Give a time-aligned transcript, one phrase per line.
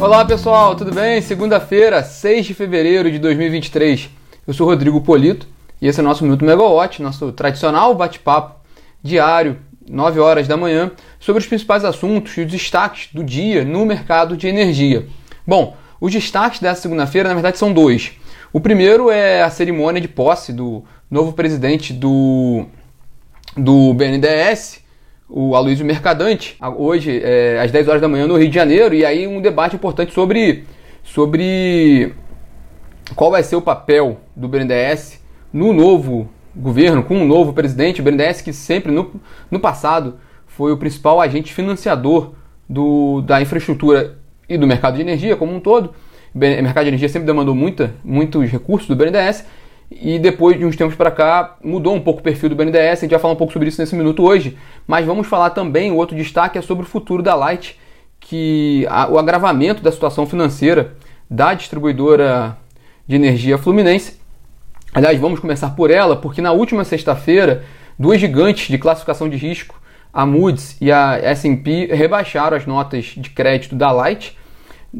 [0.00, 1.20] Olá pessoal, tudo bem?
[1.20, 4.08] Segunda-feira, 6 de fevereiro de 2023.
[4.46, 5.48] Eu sou Rodrigo Polito
[5.82, 8.60] e esse é o nosso Minuto Megawatt, nosso tradicional bate-papo
[9.02, 9.58] diário,
[9.90, 14.36] 9 horas da manhã, sobre os principais assuntos e os destaques do dia no mercado
[14.36, 15.04] de energia.
[15.44, 18.12] Bom, os destaques dessa segunda-feira, na verdade, são dois.
[18.52, 22.66] O primeiro é a cerimônia de posse do novo presidente do,
[23.56, 24.80] do BNDES,
[25.28, 29.04] o Aloysio Mercadante, hoje é, às 10 horas da manhã no Rio de Janeiro, e
[29.04, 30.64] aí um debate importante sobre,
[31.04, 32.14] sobre
[33.14, 38.04] qual vai ser o papel do BNDES no novo governo, com um novo presidente, o
[38.04, 42.32] BNDES que sempre no, no passado foi o principal agente financiador
[42.68, 44.18] do, da infraestrutura
[44.48, 45.92] e do mercado de energia como um todo.
[46.34, 49.44] O mercado de energia sempre demandou muita, muitos recursos do BNDES
[49.90, 52.98] e depois de uns tempos para cá mudou um pouco o perfil do BNDES.
[52.98, 55.90] A gente vai falar um pouco sobre isso nesse minuto hoje, mas vamos falar também,
[55.90, 57.78] o outro destaque é sobre o futuro da Light,
[58.20, 60.94] que a, o agravamento da situação financeira
[61.30, 62.56] da distribuidora
[63.06, 64.18] de energia Fluminense.
[64.92, 67.64] Aliás, vamos começar por ela, porque na última sexta-feira,
[67.98, 69.80] duas gigantes de classificação de risco,
[70.12, 74.36] a Moody's e a S&P, rebaixaram as notas de crédito da Light.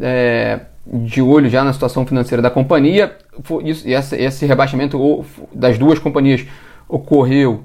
[0.01, 0.61] É,
[0.91, 3.17] de olho já na situação financeira da companhia.
[3.65, 6.47] Isso, esse, rebaixamento das duas companhias
[6.89, 7.65] ocorreu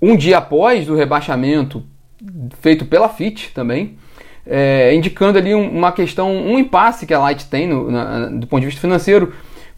[0.00, 1.82] um dia após o rebaixamento
[2.60, 3.96] feito pela FIT também,
[4.46, 8.60] é, indicando ali uma questão, um impasse que a Light tem no, na, do ponto
[8.60, 9.32] de vista financeiro,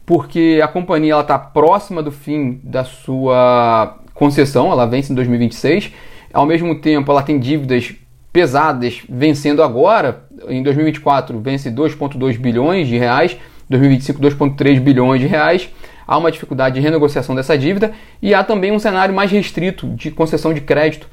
[0.05, 5.93] porque a companhia está próxima do fim da sua concessão, ela vence em 2026,
[6.33, 7.95] ao mesmo tempo ela tem dívidas
[8.37, 10.27] pesadas vencendo agora.
[10.47, 13.35] Em 2024 vence 2,2 bilhões de reais,
[13.71, 15.71] 2025 2,3 bilhões de reais.
[16.07, 20.11] Há uma dificuldade de renegociação dessa dívida e há também um cenário mais restrito de
[20.11, 21.09] concessão de crédito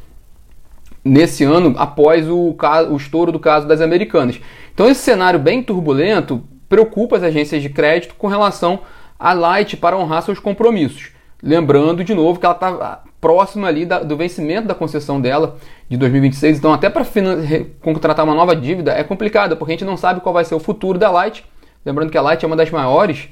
[1.01, 2.57] nesse ano após o,
[2.89, 4.41] o estouro do caso das americanas.
[4.73, 8.81] Então esse cenário bem turbulento preocupa as agências de crédito com relação
[9.17, 11.11] à Light para honrar seus compromissos.
[11.41, 15.55] Lembrando de novo que ela está próxima ali da, do vencimento da concessão dela
[15.87, 16.57] de 2026.
[16.57, 17.05] Então, até para
[17.81, 20.59] contratar uma nova dívida é complicado, porque a gente não sabe qual vai ser o
[20.59, 21.45] futuro da Light.
[21.85, 23.29] Lembrando que a Light é uma das maiores,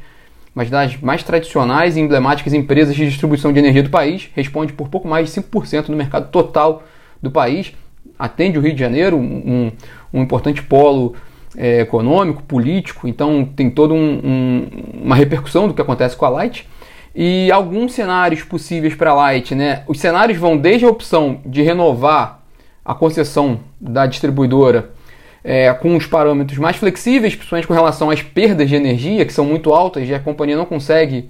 [0.56, 4.30] mas das mais tradicionais e emblemáticas empresas de distribuição de energia do país.
[4.34, 6.84] Responde por pouco mais de 5% do mercado total
[7.22, 7.74] do país.
[8.18, 9.74] Atende o Rio de Janeiro, um,
[10.14, 11.16] um importante polo
[11.58, 13.10] é, econômico, político.
[13.10, 14.68] Então, tem toda um, um,
[15.04, 16.66] uma repercussão do que acontece com a Light
[17.14, 19.84] e alguns cenários possíveis para Light, né?
[19.88, 22.42] Os cenários vão desde a opção de renovar
[22.84, 24.92] a concessão da distribuidora
[25.44, 29.46] é, com os parâmetros mais flexíveis, principalmente com relação às perdas de energia, que são
[29.46, 31.30] muito altas e a companhia não consegue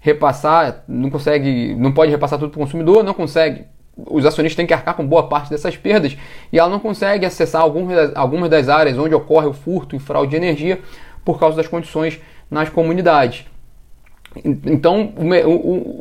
[0.00, 3.64] repassar, não consegue, não pode repassar tudo para o consumidor, não consegue.
[3.96, 6.16] Os acionistas têm que arcar com boa parte dessas perdas
[6.50, 10.30] e ela não consegue acessar algumas, algumas das áreas onde ocorre o furto e fraude
[10.30, 10.80] de energia
[11.22, 12.18] por causa das condições
[12.50, 13.44] nas comunidades.
[14.44, 15.12] Então,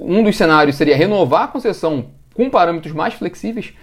[0.02, 3.74] um dos cenários seria renovar a concessão com parâmetros mais flexíveis,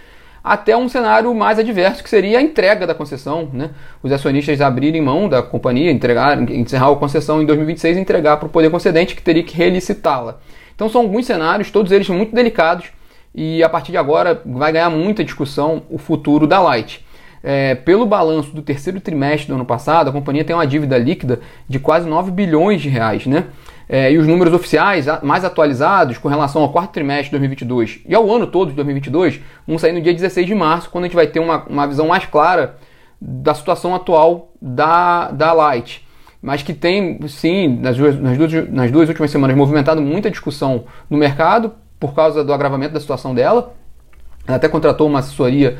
[0.43, 3.49] até um cenário mais adverso, que seria a entrega da concessão.
[3.51, 3.71] Né?
[4.01, 8.47] Os acionistas abrirem mão da companhia, entregar, encerrar a concessão em 2026 e entregar para
[8.47, 10.39] o poder concedente, que teria que relicitá-la.
[10.73, 12.87] Então, são alguns cenários, todos eles muito delicados,
[13.35, 17.05] e a partir de agora vai ganhar muita discussão o futuro da Light.
[17.43, 21.39] É, pelo balanço do terceiro trimestre do ano passado, a companhia tem uma dívida líquida
[21.67, 23.45] de quase 9 bilhões de reais, né?
[23.89, 28.13] É, e os números oficiais mais atualizados com relação ao quarto trimestre de 2022 e
[28.13, 31.15] ao ano todo de 2022 vão sair no dia 16 de março, quando a gente
[31.15, 32.75] vai ter uma, uma visão mais clara
[33.19, 36.05] da situação atual da, da Light.
[36.41, 40.85] Mas que tem, sim, nas duas, nas, duas, nas duas últimas semanas, movimentado muita discussão
[41.09, 43.73] no mercado por causa do agravamento da situação dela.
[44.47, 45.77] Ela até contratou uma assessoria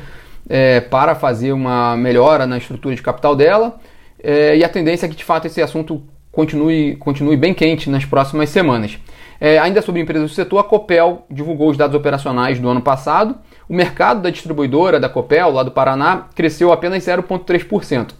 [0.48, 3.78] é, para fazer uma melhora na estrutura de capital dela.
[4.22, 8.04] É, e a tendência é que, de fato, esse assunto continue, continue bem quente nas
[8.04, 8.98] próximas semanas.
[9.40, 13.36] É, ainda sobre empresas do setor, a Copel divulgou os dados operacionais do ano passado.
[13.68, 18.14] O mercado da distribuidora da Copel, lá do Paraná, cresceu apenas 0,3%.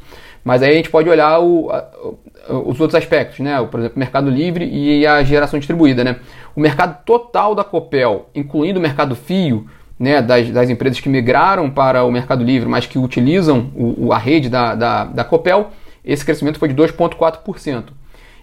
[0.44, 1.84] Mas aí a gente pode olhar o, a,
[2.48, 3.60] os outros aspectos, né?
[3.68, 6.04] Por exemplo, o mercado livre e a geração distribuída.
[6.04, 6.16] Né?
[6.54, 9.66] O mercado total da Copel, incluindo o mercado fio,
[9.98, 14.18] né, das, das empresas que migraram para o mercado livre, mas que utilizam o, a
[14.18, 15.70] rede da, da, da Copel,
[16.04, 17.84] esse crescimento foi de 2,4%.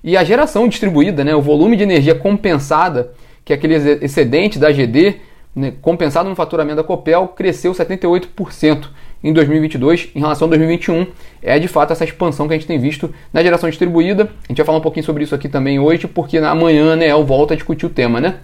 [0.03, 3.13] E a geração distribuída, né, o volume de energia compensada,
[3.43, 5.15] que é aquele excedente da GD,
[5.55, 8.89] né, compensado no faturamento da Copel, cresceu 78%
[9.23, 11.07] em 2022 em relação a 2021.
[11.41, 14.29] É de fato essa expansão que a gente tem visto na geração distribuída.
[14.43, 17.25] A gente vai falar um pouquinho sobre isso aqui também hoje, porque amanhã né, eu
[17.25, 18.19] volto a discutir o tema.
[18.19, 18.35] Né?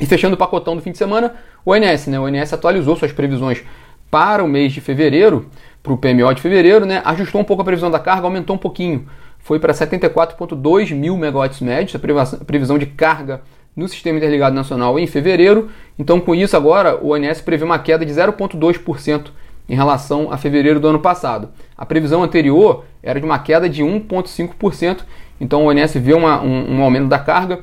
[0.00, 2.06] E fechando o pacotão do fim de semana, o ONS.
[2.08, 3.62] Né, o ONS atualizou suas previsões
[4.10, 5.48] para o mês de fevereiro,
[5.82, 8.58] para o PMO de fevereiro, né, ajustou um pouco a previsão da carga, aumentou um
[8.58, 9.06] pouquinho.
[9.38, 13.42] Foi para 74,2 mil megawatts médios, a previsão de carga
[13.76, 15.68] no Sistema Interligado Nacional em fevereiro.
[15.98, 19.30] Então, com isso, agora o ONS prevê uma queda de 0,2%
[19.68, 21.48] em relação a fevereiro do ano passado.
[21.76, 25.00] A previsão anterior era de uma queda de 1,5%,
[25.40, 27.60] então o ONS vê uma, um, um, aumento da carga.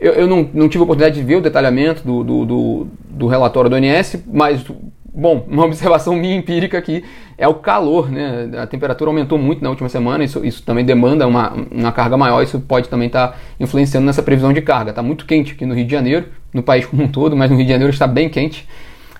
[0.00, 3.26] Eu, eu não, não, tive a oportunidade de ver o detalhamento do, do, do, do
[3.26, 4.64] relatório do ONS, mas
[5.12, 7.04] Bom, uma observação minha empírica aqui
[7.36, 8.50] é o calor, né?
[8.58, 12.42] A temperatura aumentou muito na última semana, isso, isso também demanda uma, uma carga maior,
[12.42, 14.90] isso pode também estar tá influenciando nessa previsão de carga.
[14.90, 17.56] Está muito quente aqui no Rio de Janeiro, no país como um todo, mas no
[17.56, 18.66] Rio de Janeiro está bem quente,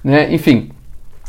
[0.04, 0.32] né?
[0.32, 0.70] Enfim,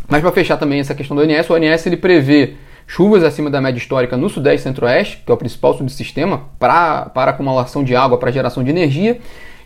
[0.08, 2.56] mas para fechar também essa questão do ONS, o ONS ele prevê
[2.88, 7.06] chuvas acima da média histórica no Sudeste e Centro-Oeste, que é o principal subsistema para,
[7.06, 9.20] para acumulação de água para geração de energia,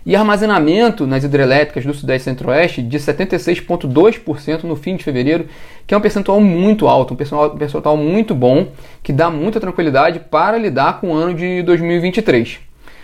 [0.06, 5.48] e armazenamento nas hidrelétricas do Sudeste e Centro-Oeste de 76,2% no fim de fevereiro,
[5.88, 7.18] que é um percentual muito alto, um
[7.58, 8.68] percentual muito bom,
[9.02, 12.60] que dá muita tranquilidade para lidar com o ano de 2023.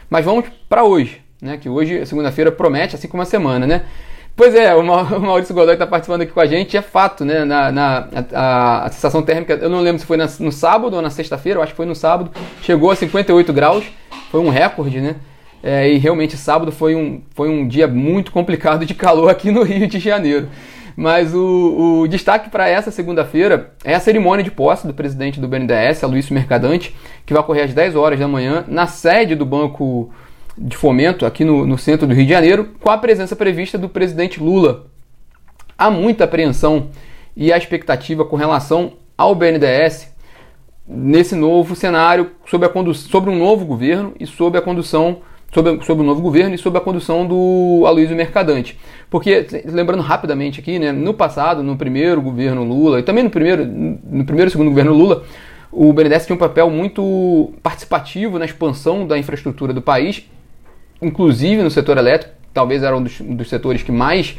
[0.09, 1.57] Mas vamos para hoje, né?
[1.57, 3.85] que hoje, segunda-feira, promete, assim como a semana, né?
[4.41, 4.81] Pois é, o
[5.21, 7.45] Maurício Godoy está participando aqui com a gente, é fato, né?
[7.45, 11.01] Na, na a, a, sensação térmica, eu não lembro se foi na, no sábado ou
[11.03, 12.31] na sexta-feira, eu acho que foi no sábado,
[12.63, 13.85] chegou a 58 graus,
[14.31, 15.17] foi um recorde, né?
[15.61, 19.61] É, e realmente sábado foi um, foi um dia muito complicado de calor aqui no
[19.61, 20.49] Rio de Janeiro.
[20.95, 25.47] Mas o, o destaque para essa segunda-feira é a cerimônia de posse do presidente do
[25.47, 26.95] BNDES, Aloysio Mercadante,
[27.27, 30.11] que vai ocorrer às 10 horas da manhã na sede do Banco
[30.57, 33.89] de Fomento, aqui no, no centro do Rio de Janeiro, com a presença prevista do
[33.89, 34.87] presidente Lula.
[35.77, 36.89] Há muita apreensão
[37.35, 40.11] e a expectativa com relação ao BNDES
[40.87, 45.21] nesse novo cenário sobre, a sobre um novo governo e sob a condução
[45.53, 48.77] sobre, sobre o novo governo e sobre a condução do Aloysio Mercadante.
[49.09, 53.65] Porque, lembrando rapidamente aqui, né, no passado, no primeiro governo Lula, e também no primeiro,
[53.65, 55.23] no primeiro e segundo governo Lula,
[55.71, 60.25] o BNDES tinha um papel muito participativo na expansão da infraestrutura do país,
[61.01, 64.37] inclusive no setor elétrico, talvez era um dos, dos setores que mais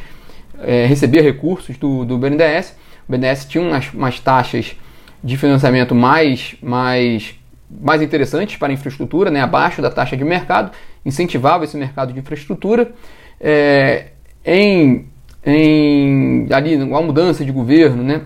[0.60, 2.76] é, recebia recursos do, do BNDES.
[3.08, 4.76] O BNDES tinha umas, umas taxas
[5.22, 7.34] de financiamento mais, mais
[7.80, 10.72] mais interessantes para a infraestrutura, né, abaixo da taxa de mercado,
[11.04, 12.92] incentivava esse mercado de infraestrutura.
[13.40, 14.08] É,
[14.44, 15.06] em,
[15.44, 18.22] em ali a mudança de governo, né,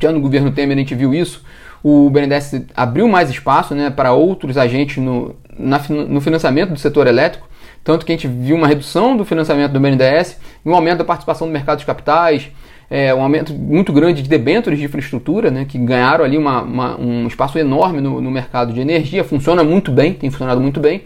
[0.00, 1.44] já no governo Temer a gente viu isso,
[1.82, 7.06] o BNDES abriu mais espaço né, para outros agentes no, na, no financiamento do setor
[7.06, 7.45] elétrico,
[7.86, 11.46] tanto que a gente viu uma redução do financiamento do BNDES, um aumento da participação
[11.46, 12.50] no mercado de capitais,
[12.90, 17.00] é, um aumento muito grande de debêntures de infraestrutura, né, que ganharam ali uma, uma,
[17.00, 21.04] um espaço enorme no, no, mercado de energia, funciona muito bem, tem funcionado muito bem.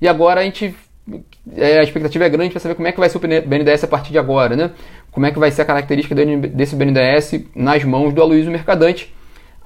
[0.00, 0.72] E agora a gente.
[1.56, 3.88] É, a expectativa é grande para saber como é que vai ser o BNDES a
[3.88, 4.70] partir de agora, né?
[5.10, 9.12] Como é que vai ser a característica desse BNDES nas mãos do Aloysio Mercadante,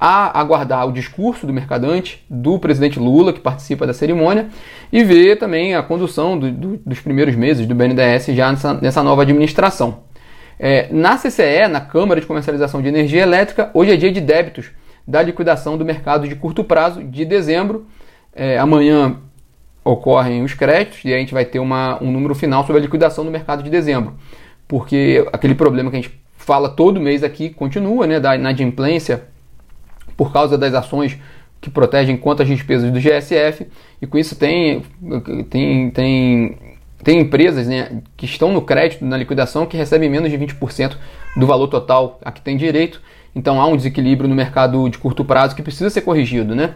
[0.07, 4.49] a aguardar o discurso do Mercadante, do presidente Lula, que participa da cerimônia,
[4.93, 9.03] e ver também a condução do, do, dos primeiros meses do BNDES já nessa, nessa
[9.03, 10.01] nova administração.
[10.59, 14.67] É, na CCE, na Câmara de Comercialização de Energia Elétrica, hoje é dia de débitos
[15.09, 17.87] da liquidação do mercado de curto prazo de dezembro.
[18.35, 19.17] É, amanhã
[19.83, 23.25] ocorrem os créditos e a gente vai ter uma, um número final sobre a liquidação
[23.25, 24.13] do mercado de dezembro.
[24.69, 29.33] Porque aquele problema que a gente fala todo mês aqui continua, né, da inadimplência
[30.17, 31.19] por causa das ações
[31.61, 33.67] que protegem contra as despesas do GSF
[34.01, 34.83] e com isso tem,
[35.51, 36.59] tem, tem
[37.05, 40.97] tem empresas né, que estão no crédito, na liquidação, que recebem menos de 20%
[41.37, 43.01] do valor total a que tem direito.
[43.37, 46.55] Então há um desequilíbrio no mercado de curto prazo que precisa ser corrigido.
[46.55, 46.71] Né?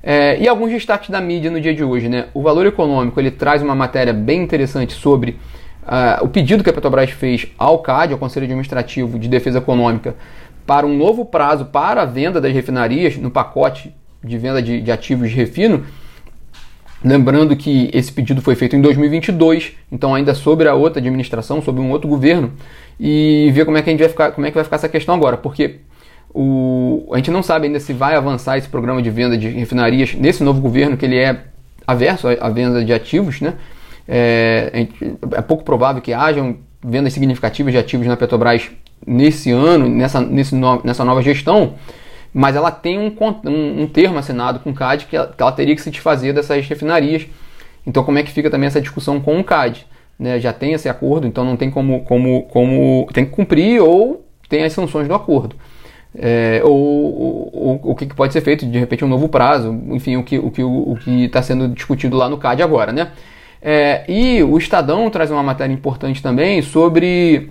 [0.00, 2.08] É, e alguns destaques da mídia no dia de hoje.
[2.08, 2.26] Né?
[2.32, 5.36] O Valor Econômico ele traz uma matéria bem interessante sobre
[5.82, 10.14] uh, o pedido que a Petrobras fez ao CAD, ao Conselho Administrativo de Defesa Econômica,
[10.66, 14.92] para um novo prazo para a venda das refinarias no pacote de venda de, de
[14.92, 15.84] ativos de refino
[17.04, 21.80] Lembrando que esse pedido foi feito em 2022, então ainda sobre a outra administração, sobre
[21.80, 22.52] um outro governo,
[22.98, 24.88] e ver como é que a gente vai ficar, como é que vai ficar essa
[24.88, 25.80] questão agora, porque
[26.32, 30.14] o, a gente não sabe ainda se vai avançar esse programa de venda de refinarias
[30.14, 31.40] nesse novo governo, que ele é
[31.84, 33.54] averso à venda de ativos, né?
[34.06, 34.86] É,
[35.32, 38.70] é pouco provável que hajam vendas significativas de ativos na Petrobras
[39.06, 41.74] nesse ano, nessa, nesse no, nessa nova gestão
[42.32, 45.52] mas ela tem um, um, um termo assinado com o CAD que ela, que ela,
[45.52, 47.26] teria que se desfazer dessas refinarias.
[47.86, 49.86] Então, como é que fica também essa discussão com o CAD?
[50.18, 50.40] Né?
[50.40, 54.64] Já tem esse acordo, então não tem como, como, como tem que cumprir ou tem
[54.64, 55.56] as sanções do acordo.
[56.14, 60.22] É, ou, ou, o que pode ser feito, de repente, um novo prazo, enfim, o
[60.22, 63.12] que o que o, que está sendo discutido lá no CAD agora, né?
[63.62, 67.50] É, e o Estadão traz uma matéria importante também sobre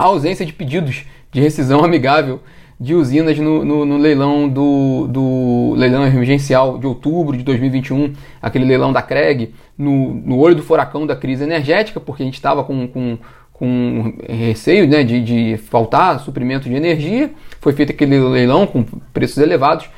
[0.00, 2.40] a ausência de pedidos de rescisão amigável
[2.80, 8.64] de usinas no, no, no, leilão do, do leilão emergencial de outubro de 2021, aquele
[8.64, 12.64] leilão da CREG, no, no olho do furacão da crise energética, porque a gente estava
[12.64, 13.18] com, com,
[13.52, 17.30] com receio né, de, de faltar suprimento de energia.
[17.60, 19.90] Foi feito aquele leilão com preços elevados.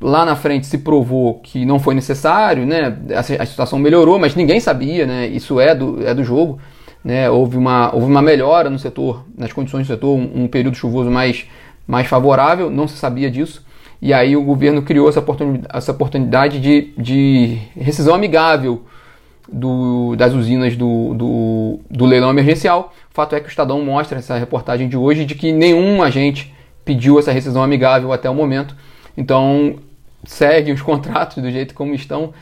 [0.00, 2.96] Lá na frente se provou que não foi necessário, né?
[3.14, 5.26] a, a situação melhorou, mas ninguém sabia, né?
[5.26, 6.58] isso é do, é do jogo.
[7.04, 7.28] Né?
[7.28, 11.10] Houve, uma, houve uma melhora no setor, nas condições do setor, um, um período chuvoso
[11.10, 11.46] mais
[11.86, 13.64] mais favorável, não se sabia disso.
[14.00, 18.84] E aí o governo criou essa oportunidade, essa oportunidade de, de rescisão amigável
[19.50, 22.92] do, das usinas do, do, do, leilão emergencial.
[23.10, 26.52] O fato é que o Estadão mostra essa reportagem de hoje de que nenhum agente
[26.84, 28.74] pediu essa rescisão amigável até o momento.
[29.16, 29.76] Então
[30.24, 32.32] segue os contratos do jeito como estão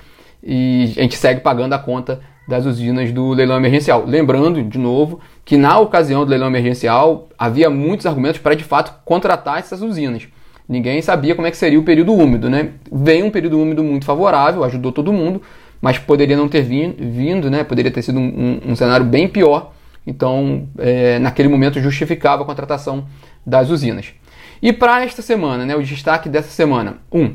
[0.42, 2.20] e a gente segue pagando a conta
[2.50, 4.04] das usinas do leilão emergencial.
[4.04, 8.92] Lembrando, de novo, que na ocasião do leilão emergencial havia muitos argumentos para de fato
[9.04, 10.26] contratar essas usinas.
[10.68, 12.70] Ninguém sabia como é que seria o período úmido, né?
[12.90, 15.40] Vem um período úmido muito favorável, ajudou todo mundo,
[15.80, 17.62] mas poderia não ter vindo, né?
[17.62, 19.72] Poderia ter sido um, um, um cenário bem pior.
[20.04, 23.04] Então, é, naquele momento justificava a contratação
[23.46, 24.12] das usinas.
[24.60, 25.76] E para esta semana, né?
[25.76, 27.34] O destaque dessa semana, um,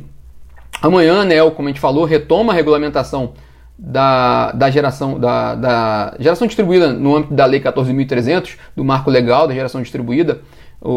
[0.82, 1.38] amanhã, né?
[1.52, 3.34] Como a gente falou, retoma a regulamentação
[3.78, 9.48] da, da, geração, da, da geração distribuída no âmbito da Lei 14.300, do marco legal
[9.48, 10.42] da geração distribuída,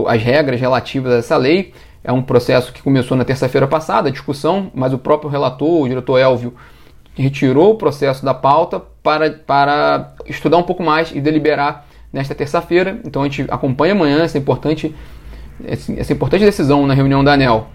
[0.06, 1.72] as regras relativas a essa lei.
[2.04, 5.88] É um processo que começou na terça-feira passada, a discussão, mas o próprio relator, o
[5.88, 6.54] diretor Elvio,
[7.14, 13.00] retirou o processo da pauta para, para estudar um pouco mais e deliberar nesta terça-feira.
[13.04, 14.94] Então a gente acompanha amanhã essa importante,
[15.64, 17.66] essa importante decisão na reunião da ANEL.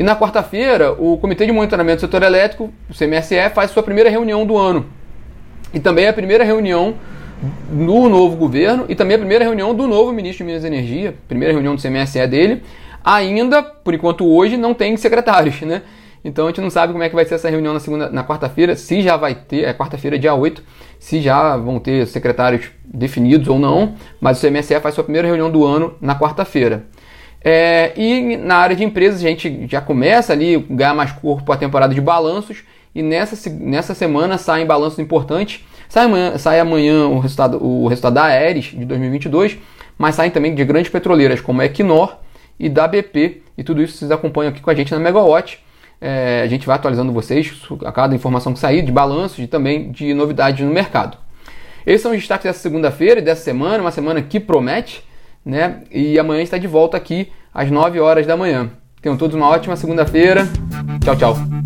[0.00, 4.08] E na quarta-feira, o Comitê de Monitoramento do Setor Elétrico, o CMSE, faz sua primeira
[4.08, 4.86] reunião do ano.
[5.74, 6.94] E também a primeira reunião
[7.70, 11.14] no novo governo e também a primeira reunião do novo ministro de Minas e Energia,
[11.28, 12.62] primeira reunião do CMSE dele.
[13.04, 15.82] Ainda, por enquanto hoje, não tem secretários, né?
[16.24, 18.24] Então a gente não sabe como é que vai ser essa reunião na segunda, na
[18.24, 20.62] quarta-feira, se já vai ter, é quarta-feira, dia 8,
[20.98, 25.50] se já vão ter secretários definidos ou não, mas o CMSE faz sua primeira reunião
[25.50, 26.86] do ano na quarta-feira.
[27.42, 31.56] É, e na área de empresas a gente já começa ali ganhar mais corpo a
[31.56, 32.62] temporada de balanços
[32.94, 35.64] e nessa, nessa semana saem balanços importantes.
[35.88, 39.58] Sai amanhã, sai amanhã o, resultado, o resultado da Aeres de 2022,
[39.96, 42.16] mas saem também de grandes petroleiras como a Equinor
[42.58, 43.42] e da BP.
[43.56, 45.58] E tudo isso vocês acompanham aqui com a gente na Megawatt.
[46.00, 47.52] É, a gente vai atualizando vocês
[47.84, 51.18] a cada informação que sair, de balanços e também de novidades no mercado.
[51.86, 55.02] Esses são os destaques dessa segunda-feira e dessa semana, uma semana que promete
[55.44, 55.82] né?
[55.90, 58.70] E amanhã está de volta aqui às 9 horas da manhã.
[59.00, 60.46] Tenham todos uma ótima segunda-feira.
[61.02, 61.59] Tchau, tchau.